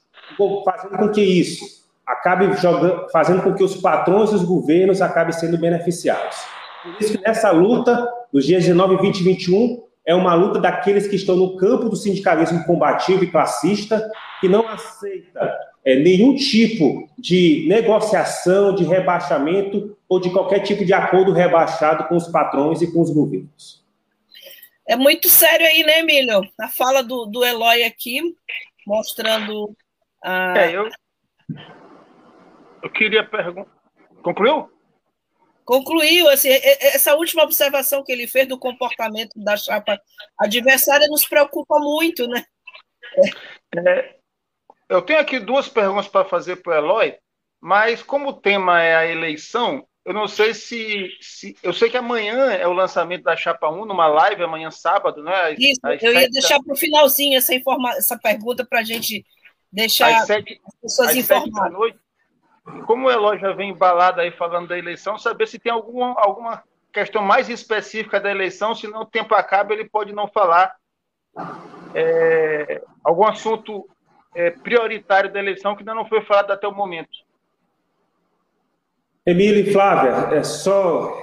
[0.65, 5.33] fazendo com que isso acabe jogando, fazendo com que os patrões e os governos acabem
[5.33, 6.37] sendo beneficiados.
[6.81, 11.07] Por isso que nessa luta, nos dias 19, 20 e 21, é uma luta daqueles
[11.07, 14.09] que estão no campo do sindicalismo combativo e classista,
[14.41, 20.93] que não aceita é, nenhum tipo de negociação, de rebaixamento ou de qualquer tipo de
[20.93, 23.83] acordo rebaixado com os patrões e com os governos.
[24.85, 26.41] É muito sério aí, né, Emílio?
[26.59, 28.21] A fala do, do Eloy aqui,
[28.85, 29.73] mostrando.
[30.21, 30.57] A...
[30.57, 30.89] É, eu,
[32.83, 33.71] eu queria perguntar.
[34.21, 34.72] Concluiu?
[35.65, 39.99] Concluiu assim, essa última observação que ele fez do comportamento da chapa
[40.39, 42.43] adversária nos preocupa muito, né?
[43.75, 44.15] É,
[44.89, 47.17] eu tenho aqui duas perguntas para fazer para o Eloy,
[47.61, 51.95] mas como o tema é a eleição, eu não sei se, se, Eu sei que
[51.95, 55.53] amanhã é o lançamento da Chapa 1, numa live, amanhã sábado, né?
[55.57, 59.25] Isso, eu ia deixar para o finalzinho essa, informa, essa pergunta para a gente
[59.71, 61.95] deixar sete, as pessoas informadas
[62.85, 66.63] como o Eloy já vem embalado aí falando da eleição, saber se tem alguma, alguma
[66.91, 70.75] questão mais específica da eleição, senão o tempo acaba, ele pode não falar
[71.93, 73.87] é, algum assunto
[74.35, 77.09] é, prioritário da eleição que ainda não foi falado até o momento.
[79.25, 81.21] Emílio e Flávia, é só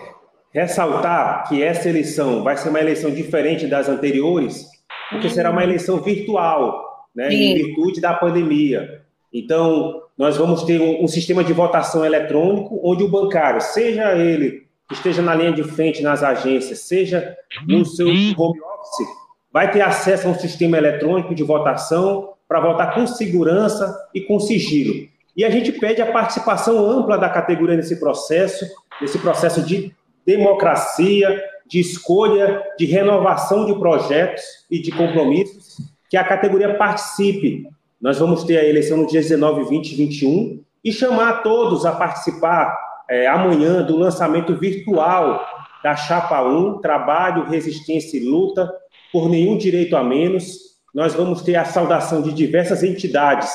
[0.53, 4.66] ressaltar que essa eleição vai ser uma eleição diferente das anteriores,
[5.11, 9.05] porque será uma eleição virtual, né, em virtude da pandemia.
[9.33, 14.66] Então, nós vamos ter um, um, sistema de votação eletrônico, onde o bancário, seja ele
[14.87, 17.35] que esteja na linha de frente nas agências, seja
[17.66, 19.09] no seu home office,
[19.50, 24.38] vai ter acesso a um sistema eletrônico de votação para votar com segurança e com
[24.38, 25.09] sigilo.
[25.35, 28.66] E a gente pede a participação ampla da categoria nesse processo,
[29.00, 29.90] nesse processo de
[30.26, 35.76] democracia, de escolha, de renovação de projetos e de compromissos,
[36.11, 37.66] que a categoria participe.
[38.00, 41.92] Nós vamos ter a eleição no dia 19, 20 e 21 e chamar todos a
[41.92, 42.74] participar
[43.10, 45.44] é, amanhã do lançamento virtual
[45.84, 48.72] da Chapa 1, Trabalho, Resistência e Luta
[49.12, 50.78] por Nenhum Direito a Menos.
[50.94, 53.52] Nós vamos ter a saudação de diversas entidades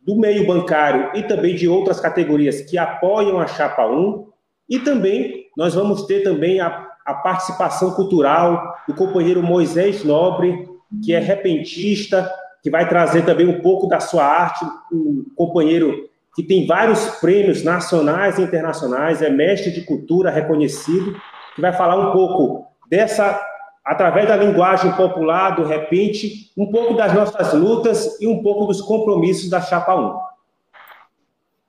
[0.00, 4.28] do meio bancário e também de outras categorias que apoiam a Chapa 1.
[4.68, 10.68] E também nós vamos ter também a, a participação cultural do companheiro Moisés Nobre,
[11.04, 12.30] que é repentista,
[12.62, 17.62] que vai trazer também um pouco da sua arte, um companheiro que tem vários prêmios
[17.62, 21.20] nacionais e internacionais, é mestre de cultura reconhecido,
[21.54, 23.38] que vai falar um pouco dessa,
[23.84, 28.80] através da linguagem popular, do repente, um pouco das nossas lutas e um pouco dos
[28.80, 30.18] compromissos da Chapa 1.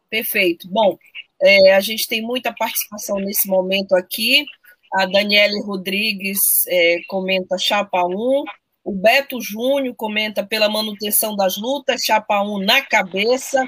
[0.09, 0.69] Perfeito.
[0.69, 0.95] Bom,
[1.41, 4.45] é, a gente tem muita participação nesse momento aqui.
[4.93, 8.43] A Daniele Rodrigues é, comenta Chapa 1.
[8.83, 13.65] O Beto Júnior comenta pela manutenção das lutas, Chapa 1 na cabeça.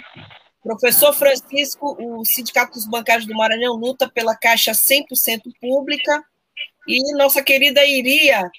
[0.61, 6.23] Professor Francisco, o Sindicato dos Bancários do Maranhão luta pela Caixa 100% pública.
[6.87, 8.49] E nossa querida Iria,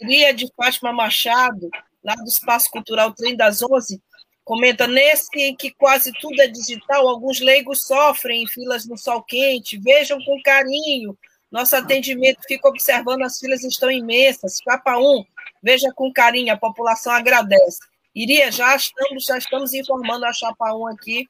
[0.00, 1.68] Iria de Fátima Machado,
[2.04, 4.00] lá do Espaço Cultural Trem das Onze,
[4.44, 9.22] comenta: nesse em que quase tudo é digital, alguns leigos sofrem em filas no sol
[9.22, 9.78] quente.
[9.78, 11.18] Vejam com carinho.
[11.50, 14.58] Nosso atendimento fica observando, as filas estão imensas.
[14.64, 15.24] Capa 1,
[15.62, 17.78] veja com carinho, a população agradece.
[18.14, 21.28] Iria, já estamos, já estamos informando a Chapa 1 aqui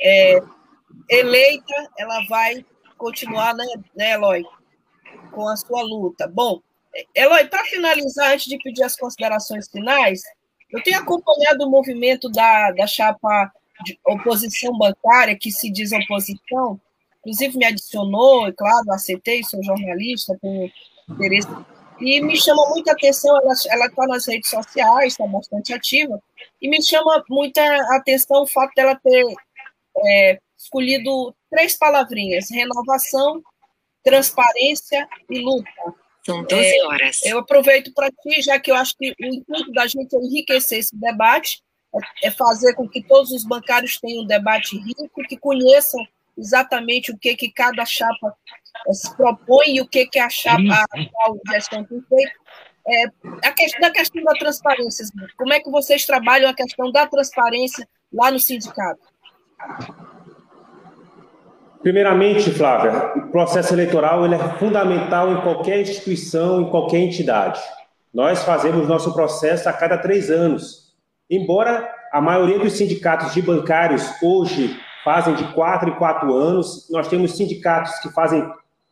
[0.00, 0.42] é,
[1.08, 2.64] eleita, ela vai
[2.98, 4.44] continuar, né, né, Eloy,
[5.30, 6.26] com a sua luta.
[6.26, 6.60] Bom,
[7.14, 10.22] Eloy, para finalizar, antes de pedir as considerações finais,
[10.70, 13.52] eu tenho acompanhado o movimento da, da chapa
[13.84, 16.80] de oposição bancária, que se diz oposição,
[17.20, 20.70] inclusive me adicionou, e claro, aceitei, sou jornalista, tenho
[21.08, 21.48] interesse.
[22.02, 23.38] E me chama muita atenção,
[23.70, 26.20] ela está nas redes sociais, está bastante ativa,
[26.60, 27.62] e me chama muita
[27.94, 29.24] atenção o fato dela ter
[30.04, 33.40] é, escolhido três palavrinhas: renovação,
[34.02, 35.70] transparência e luta.
[36.26, 37.22] São 12 é, horas.
[37.24, 40.18] É, eu aproveito para ti, já que eu acho que o intuito da gente é
[40.18, 41.62] enriquecer esse debate,
[41.94, 46.04] é, é fazer com que todos os bancários tenham um debate rico, que conheçam
[46.36, 48.34] exatamente o que, que cada chapa
[48.88, 52.42] é, se propõe e o que, que a chapa, a atual gestão tem feito.
[52.86, 53.04] É,
[53.46, 57.88] a questão, da questão da transparência, como é que vocês trabalham a questão da transparência
[58.12, 59.00] lá no sindicato?
[61.80, 67.60] Primeiramente, Flávia, o processo eleitoral ele é fundamental em qualquer instituição, em qualquer entidade.
[68.12, 70.92] Nós fazemos nosso processo a cada três anos.
[71.30, 77.08] Embora a maioria dos sindicatos de bancários hoje fazem de quatro em quatro anos, nós
[77.08, 78.42] temos sindicatos que fazem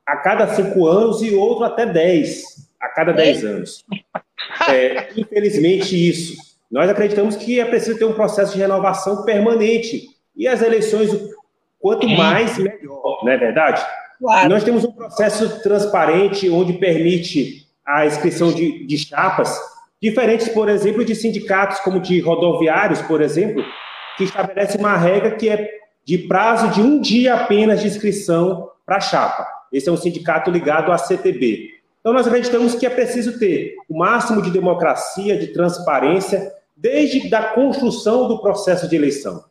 [0.06, 3.84] a cada cinco anos e outro até dez, a cada dez anos.
[4.68, 6.34] É, infelizmente, isso.
[6.70, 11.10] Nós acreditamos que é preciso ter um processo de renovação permanente e as eleições,
[11.78, 13.84] quanto mais, melhor, não é verdade?
[14.18, 14.48] Claro.
[14.48, 19.58] Nós temos um processo transparente onde permite a inscrição de, de chapas,
[20.00, 23.64] diferentes, por exemplo, de sindicatos como de rodoviários, por exemplo,
[24.16, 28.96] que estabelece uma regra que é de prazo de um dia apenas de inscrição para
[28.96, 29.46] a chapa.
[29.72, 31.70] Esse é um sindicato ligado à CTB.
[32.00, 37.42] Então, nós acreditamos que é preciso ter o máximo de democracia, de transparência, desde a
[37.50, 39.44] construção do processo de eleição.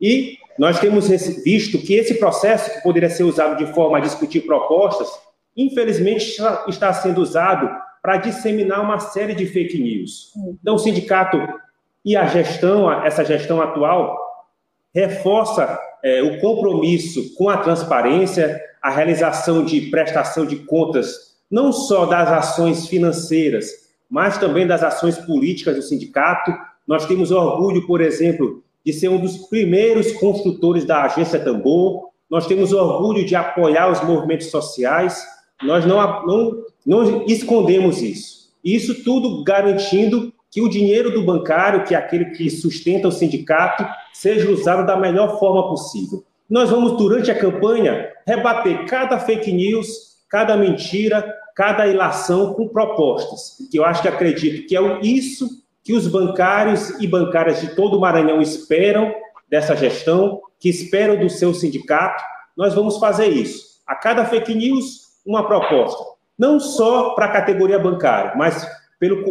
[0.00, 1.08] E nós temos
[1.44, 5.08] visto que esse processo, que poderia ser usado de forma a discutir propostas,
[5.56, 6.36] infelizmente
[6.66, 7.70] está sendo usado
[8.02, 10.32] para disseminar uma série de fake news.
[10.60, 11.38] Então, o sindicato
[12.04, 14.18] e a gestão, essa gestão atual,
[14.94, 22.06] reforça é, o compromisso com a transparência, a realização de prestação de contas, não só
[22.06, 23.70] das ações financeiras,
[24.10, 26.52] mas também das ações políticas do sindicato.
[26.86, 32.08] Nós temos orgulho, por exemplo, de ser um dos primeiros construtores da Agência Tambor.
[32.28, 35.22] Nós temos orgulho de apoiar os movimentos sociais.
[35.62, 38.50] Nós não, não, não escondemos isso.
[38.64, 43.86] Isso tudo garantindo que o dinheiro do bancário, que é aquele que sustenta o sindicato,
[44.12, 46.22] seja usado da melhor forma possível.
[46.48, 51.24] Nós vamos, durante a campanha, rebater cada fake news, cada mentira,
[51.56, 55.48] cada ilação com propostas, que eu acho que acredito que é isso
[55.82, 59.12] que os bancários e bancárias de todo o Maranhão esperam
[59.48, 62.22] dessa gestão, que esperam do seu sindicato.
[62.56, 63.80] Nós vamos fazer isso.
[63.86, 66.04] A cada fake news, uma proposta.
[66.38, 68.66] Não só para a categoria bancária, mas
[69.02, 69.24] pelo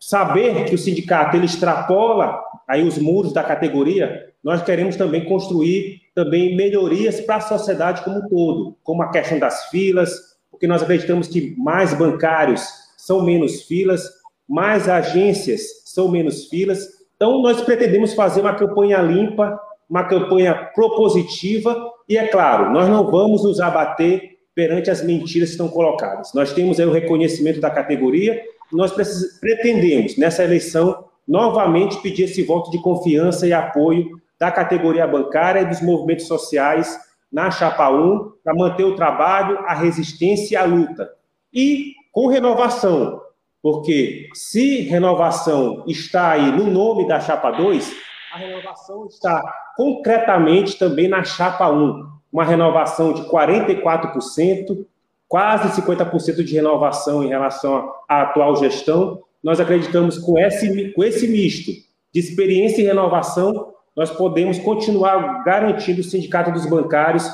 [0.00, 6.00] saber que o sindicato ele extrapola aí os muros da categoria, nós queremos também construir
[6.14, 10.10] também melhorias para a sociedade como um todo, como a questão das filas,
[10.50, 12.66] porque nós acreditamos que mais bancários
[12.96, 14.02] são menos filas,
[14.48, 16.88] mais agências são menos filas.
[17.16, 21.76] Então, nós pretendemos fazer uma campanha limpa, uma campanha propositiva,
[22.08, 26.32] e é claro, nós não vamos nos abater perante as mentiras que estão colocadas.
[26.32, 28.42] Nós temos aí o reconhecimento da categoria,
[28.72, 28.92] nós
[29.40, 35.66] pretendemos, nessa eleição, novamente pedir esse voto de confiança e apoio da categoria bancária e
[35.66, 36.98] dos movimentos sociais
[37.32, 41.10] na Chapa 1 para manter o trabalho, a resistência e a luta.
[41.52, 43.20] E com renovação,
[43.62, 47.92] porque se renovação está aí no nome da Chapa 2,
[48.32, 49.42] a renovação está
[49.76, 52.06] concretamente também na Chapa 1.
[52.32, 54.84] Uma renovação de 44%,
[55.28, 59.22] quase 50% de renovação em relação à atual gestão.
[59.42, 61.72] Nós acreditamos com esse, com esse misto
[62.12, 67.24] de experiência e renovação, nós podemos continuar garantindo o sindicato dos bancários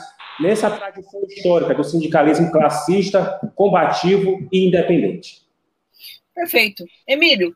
[0.41, 5.43] nessa tradição histórica do sindicalismo classista, combativo e independente.
[6.35, 6.85] Perfeito.
[7.07, 7.55] Emílio,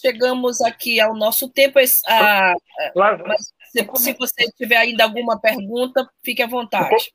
[0.00, 1.78] chegamos aqui ao nosso tempo.
[2.06, 2.54] A,
[2.92, 3.24] claro.
[3.72, 7.12] Se, se, você tiver ainda alguma pergunta, fique à vontade.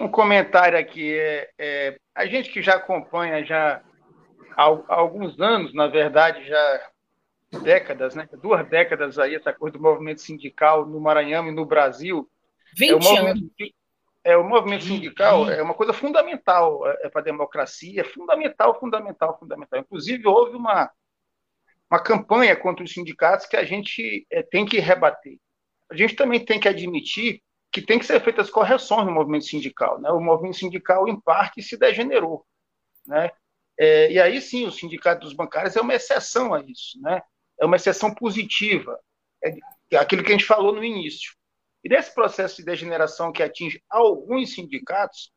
[0.00, 1.18] Um comentário aqui.
[1.18, 3.82] É, é, a gente que já acompanha já
[4.56, 6.90] há, há alguns anos, na verdade, já
[7.62, 8.28] décadas, né?
[8.40, 12.28] Duas décadas aí, essa coisa do movimento sindical no Maranhão e no Brasil.
[12.76, 13.72] 20 é o movimento, anos.
[14.22, 18.78] É, o movimento sindical é uma coisa fundamental é, é para a democracia, é fundamental,
[18.78, 19.80] fundamental, fundamental.
[19.80, 20.90] Inclusive, houve uma,
[21.90, 25.38] uma campanha contra os sindicatos que a gente é, tem que rebater.
[25.90, 30.00] A gente também tem que admitir que tem que ser feitas correções no movimento sindical.
[30.00, 30.10] Né?
[30.10, 32.44] O movimento sindical, em parte, se degenerou.
[33.06, 33.30] Né?
[33.78, 37.00] É, e aí sim, o sindicato dos bancários é uma exceção a isso.
[37.00, 37.22] Né?
[37.60, 38.98] é uma exceção positiva,
[39.90, 41.32] é aquilo que a gente falou no início.
[41.84, 45.30] E nesse processo de degeneração que atinge alguns sindicatos,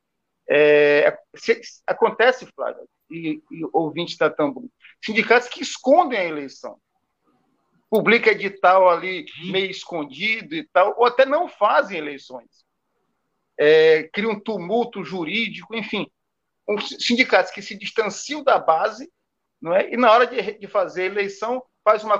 [0.49, 4.33] é, se, acontece, Flávio, e, e ouvinte da
[5.03, 6.79] sindicatos que escondem a eleição.
[7.93, 12.65] Publica edital ali meio escondido e tal, ou até não fazem eleições.
[13.55, 16.07] É, cria um tumulto jurídico, enfim.
[16.67, 19.11] Um, sindicatos que se distanciam da base,
[19.61, 19.93] não é?
[19.93, 22.17] e na hora de, de fazer eleição faz uma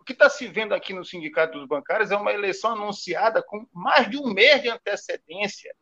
[0.00, 3.66] o que está se vendo aqui no Sindicato dos Bancários é uma eleição anunciada com
[3.70, 5.72] mais de um mês de antecedência.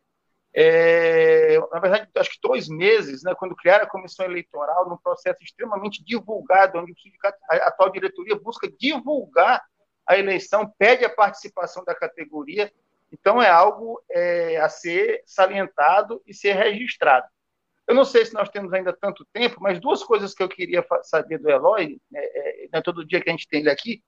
[0.53, 5.41] É, na verdade, acho que dois meses, né, quando criaram a comissão eleitoral, num processo
[5.43, 9.63] extremamente divulgado, onde sindicato, a atual diretoria busca divulgar
[10.05, 12.71] a eleição, pede a participação da categoria.
[13.11, 17.27] Então, é algo é, a ser salientado e ser registrado.
[17.87, 20.85] Eu não sei se nós temos ainda tanto tempo, mas duas coisas que eu queria
[21.03, 24.03] saber do Eloy, né, é, é, todo dia que a gente tem ele aqui.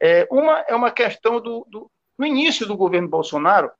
[0.00, 3.70] É, uma é uma questão do, do no início do governo Bolsonaro,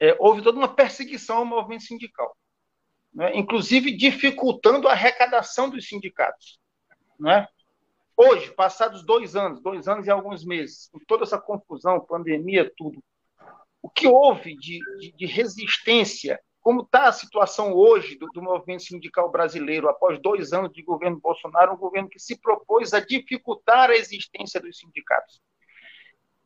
[0.00, 2.36] é, houve toda uma perseguição ao movimento sindical,
[3.12, 6.58] né, inclusive dificultando a arrecadação dos sindicatos.
[7.18, 7.46] Né?
[8.16, 13.02] Hoje, passados dois anos, dois anos e alguns meses, com toda essa confusão, pandemia, tudo,
[13.80, 18.82] o que houve de, de, de resistência como está a situação hoje do, do, movimento
[18.82, 23.88] sindical brasileiro, após dois anos de governo Bolsonaro, um governo que se propôs a dificultar
[23.88, 25.40] a existência dos sindicatos?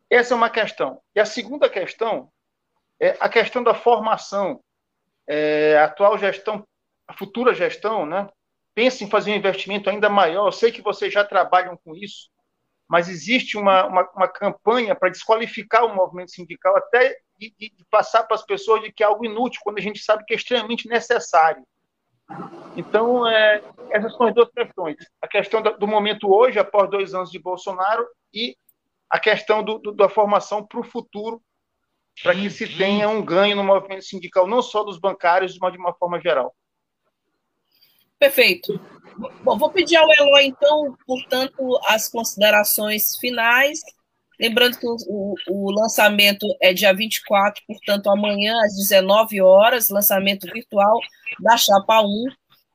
[0.09, 1.00] Essa é uma questão.
[1.14, 2.30] E a segunda questão
[3.03, 4.62] é a questão da formação.
[5.26, 6.64] É, a atual gestão,
[7.07, 8.28] a futura gestão, né,
[8.74, 10.46] pensa em fazer um investimento ainda maior.
[10.46, 12.30] Eu sei que vocês já trabalham com isso,
[12.88, 17.84] mas existe uma, uma, uma campanha para desqualificar o movimento sindical até de, de, de
[17.90, 20.36] passar para as pessoas de que é algo inútil, quando a gente sabe que é
[20.36, 21.64] extremamente necessário.
[22.76, 24.96] Então, é, essas são as duas questões.
[25.20, 28.57] A questão do momento hoje, após dois anos de Bolsonaro, e
[29.11, 31.42] a questão do, do, da formação para o futuro,
[32.22, 35.78] para que se tenha um ganho no movimento sindical, não só dos bancários, mas de
[35.78, 36.54] uma forma geral.
[38.18, 38.80] Perfeito.
[39.42, 43.80] Bom, vou pedir ao Eloy, então, portanto, as considerações finais
[44.42, 50.98] Lembrando que o, o, lançamento é dia 24, portanto, amanhã às 19 horas, lançamento virtual
[51.38, 52.26] da Chapa 1,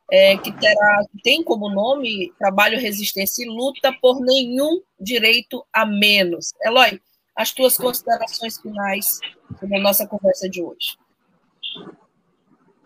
[0.10, 6.54] é, que terá, tem como nome Trabalho, Resistência e Luta por Nenhum Direito a Menos.
[6.64, 7.02] Eloy,
[7.38, 9.20] as tuas considerações finais
[9.60, 10.98] sobre a nossa conversa de hoje.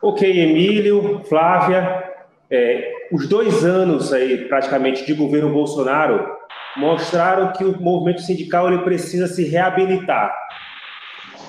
[0.02, 2.04] Ok, Emílio, Flávia,
[2.49, 6.41] é, os dois anos aí, praticamente, de governo Bolsonaro
[6.76, 10.34] mostraram que o movimento sindical ele precisa se reabilitar.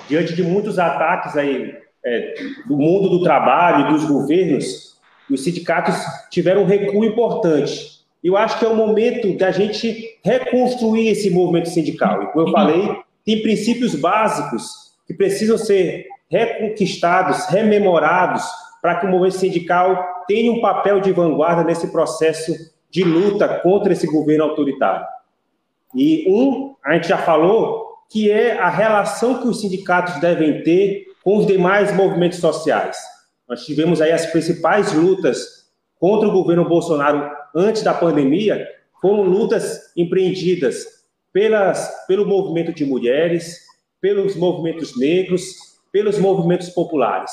[0.07, 1.75] Diante de muitos ataques aí
[2.05, 2.33] é,
[2.65, 4.97] do mundo do trabalho, dos governos,
[5.29, 5.95] os sindicatos
[6.29, 7.92] tiveram um recuo importante.
[8.23, 12.23] Eu acho que é o momento da gente reconstruir esse movimento sindical.
[12.23, 18.43] E como eu falei, tem princípios básicos que precisam ser reconquistados, rememorados
[18.81, 22.53] para que o movimento sindical tenha um papel de vanguarda nesse processo
[22.89, 25.05] de luta contra esse governo autoritário.
[25.95, 31.07] E um, a gente já falou, que é a relação que os sindicatos devem ter
[31.23, 32.97] com os demais movimentos sociais.
[33.47, 35.67] Nós tivemos aí as principais lutas
[35.99, 38.67] contra o governo Bolsonaro antes da pandemia,
[39.01, 40.85] foram lutas empreendidas
[41.31, 43.59] pelas, pelo movimento de mulheres,
[43.99, 45.43] pelos movimentos negros,
[45.91, 47.31] pelos movimentos populares.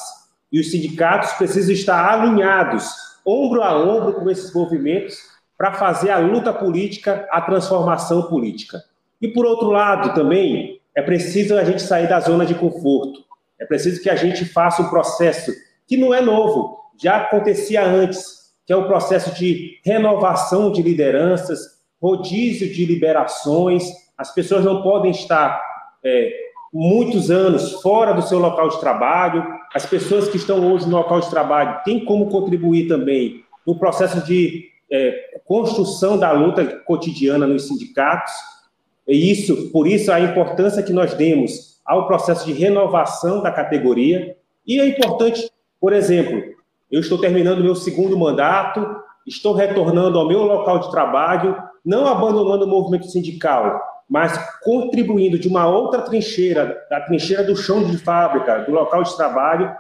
[0.53, 2.93] E os sindicatos precisam estar alinhados,
[3.25, 5.19] ombro a ombro com esses movimentos,
[5.57, 8.83] para fazer a luta política, a transformação política.
[9.21, 13.25] E, por outro lado, também, é preciso a gente sair da zona de conforto.
[13.61, 15.53] É preciso que a gente faça um processo
[15.87, 18.40] que não é novo, já acontecia antes,
[18.71, 23.83] que é um processo de renovação de lideranças, rodízio de liberações.
[24.17, 25.61] As pessoas não podem estar
[26.05, 26.33] é,
[26.73, 29.45] muitos anos fora do seu local de trabalho.
[29.75, 34.25] As pessoas que estão hoje no local de trabalho têm como contribuir também no processo
[34.25, 38.33] de é, construção da luta cotidiana nos sindicatos.
[39.05, 44.37] E isso, por isso, a importância que nós demos ao processo de renovação da categoria.
[44.65, 45.51] E é importante,
[45.81, 46.60] por exemplo,
[46.91, 48.85] eu estou terminando meu segundo mandato,
[49.27, 55.47] estou retornando ao meu local de trabalho, não abandonando o movimento sindical, mas contribuindo de
[55.47, 59.73] uma outra trincheira, da trincheira do chão de fábrica, do local de trabalho,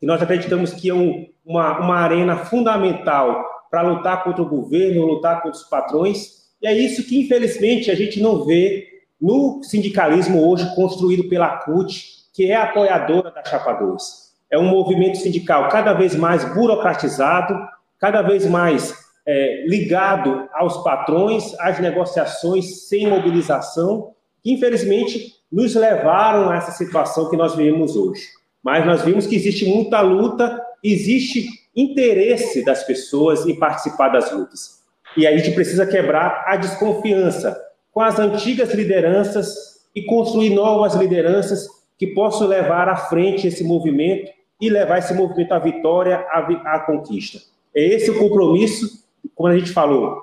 [0.00, 5.04] e nós acreditamos que é um, uma, uma arena fundamental para lutar contra o governo,
[5.04, 8.88] lutar contra os patrões, e é isso que, infelizmente, a gente não vê
[9.20, 12.02] no sindicalismo hoje construído pela CUT,
[12.32, 14.23] que é apoiadora da Chapa 2.
[14.54, 17.58] É um movimento sindical cada vez mais burocratizado,
[17.98, 18.94] cada vez mais
[19.26, 27.28] é, ligado aos patrões, às negociações sem mobilização, que infelizmente nos levaram a essa situação
[27.28, 28.22] que nós vivemos hoje.
[28.62, 34.84] Mas nós vimos que existe muita luta, existe interesse das pessoas em participar das lutas.
[35.16, 41.66] E a gente precisa quebrar a desconfiança com as antigas lideranças e construir novas lideranças
[41.98, 44.30] que possam levar à frente esse movimento
[44.60, 46.38] e levar esse movimento à vitória, à,
[46.74, 47.38] à conquista.
[47.74, 50.22] É esse o compromisso como a gente falou,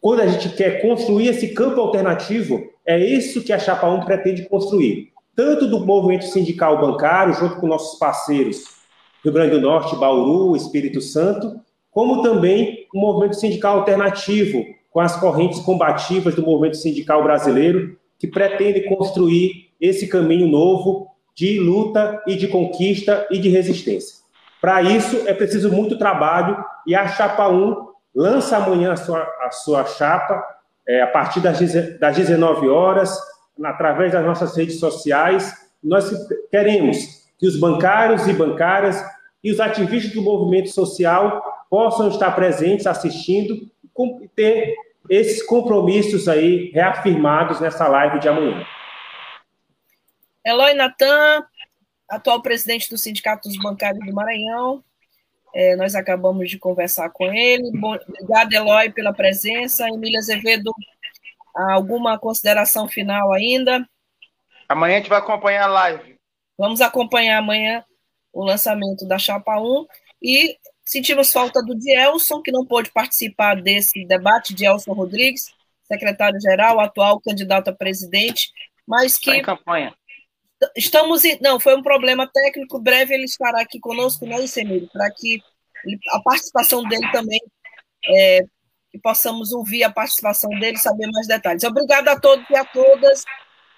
[0.00, 4.48] quando a gente quer construir esse campo alternativo, é isso que a Chapa 1 pretende
[4.48, 5.10] construir.
[5.36, 8.64] Tanto do movimento sindical bancário, junto com nossos parceiros
[9.22, 11.60] Rio Grande do Norte, Bauru, Espírito Santo,
[11.90, 18.26] como também o movimento sindical alternativo, com as correntes combativas do movimento sindical brasileiro, que
[18.26, 21.09] pretende construir esse caminho novo
[21.40, 24.18] de luta e de conquista e de resistência.
[24.60, 29.50] Para isso, é preciso muito trabalho e a Chapa 1 lança amanhã a sua, a
[29.50, 30.44] sua chapa,
[30.86, 31.58] é, a partir das,
[31.98, 33.18] das 19 horas,
[33.64, 35.50] através das nossas redes sociais.
[35.82, 36.12] Nós
[36.50, 39.02] queremos que os bancários e bancárias
[39.42, 43.54] e os ativistas do movimento social possam estar presentes, assistindo
[44.20, 44.74] e ter
[45.08, 48.62] esses compromissos aí reafirmados nessa live de amanhã.
[50.50, 51.46] Eloy Natan,
[52.08, 54.84] atual presidente do Sindicato dos Bancários do Maranhão,
[55.54, 57.70] é, nós acabamos de conversar com ele.
[57.72, 59.88] Bom, obrigada, Eloy, pela presença.
[59.88, 60.72] Emília Azevedo,
[61.54, 63.84] alguma consideração final ainda?
[64.68, 66.16] Amanhã a gente vai acompanhar a live.
[66.56, 67.84] Vamos acompanhar amanhã
[68.32, 69.86] o lançamento da Chapa 1
[70.22, 75.52] e sentimos falta do Dielson, que não pôde participar desse debate, Dielson Rodrigues,
[75.84, 78.52] secretário-geral, atual candidato a presidente,
[78.86, 79.30] mas que...
[79.30, 79.94] Está em campanha.
[80.76, 82.78] Estamos em, não, foi um problema técnico.
[82.78, 85.42] Breve ele estará aqui conosco, né, Semir, para que
[86.10, 87.40] a participação dele também
[88.06, 88.40] é,
[88.90, 91.64] que possamos ouvir a participação dele, saber mais detalhes.
[91.64, 93.24] Obrigada a todos e a todas.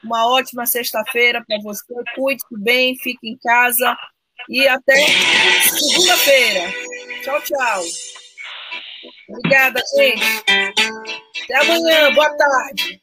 [0.03, 1.85] Uma ótima sexta-feira para você.
[2.17, 3.97] Cuide-se bem, fique em casa
[4.49, 4.95] e até
[5.63, 6.73] segunda-feira.
[7.23, 7.83] Tchau, tchau.
[9.29, 10.23] Obrigada, gente.
[11.45, 12.13] Até amanhã.
[12.15, 13.03] Boa tarde.